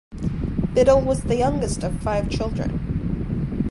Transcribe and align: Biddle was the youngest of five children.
Biddle 0.73 1.01
was 1.01 1.21
the 1.25 1.35
youngest 1.35 1.83
of 1.83 2.01
five 2.01 2.27
children. 2.27 3.59